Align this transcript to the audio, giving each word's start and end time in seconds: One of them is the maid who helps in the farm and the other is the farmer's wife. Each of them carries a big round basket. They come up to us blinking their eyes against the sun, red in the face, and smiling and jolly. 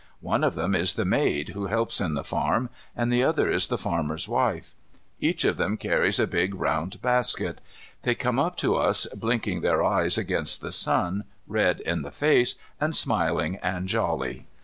One 0.21 0.43
of 0.43 0.55
them 0.55 0.73
is 0.73 0.95
the 0.95 1.05
maid 1.05 1.49
who 1.49 1.67
helps 1.67 2.01
in 2.01 2.15
the 2.15 2.23
farm 2.23 2.71
and 2.95 3.13
the 3.13 3.21
other 3.23 3.51
is 3.51 3.67
the 3.67 3.77
farmer's 3.77 4.27
wife. 4.27 4.73
Each 5.19 5.45
of 5.45 5.57
them 5.57 5.77
carries 5.77 6.19
a 6.19 6.25
big 6.25 6.55
round 6.55 6.99
basket. 7.03 7.61
They 8.01 8.15
come 8.15 8.39
up 8.39 8.55
to 8.65 8.73
us 8.77 9.05
blinking 9.13 9.61
their 9.61 9.83
eyes 9.83 10.17
against 10.17 10.61
the 10.61 10.71
sun, 10.71 11.25
red 11.45 11.81
in 11.81 12.01
the 12.01 12.09
face, 12.09 12.55
and 12.79 12.95
smiling 12.95 13.57
and 13.61 13.87
jolly. 13.87 14.47